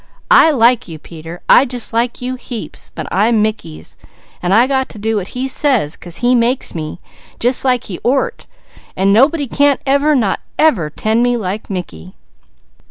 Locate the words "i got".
4.51-4.89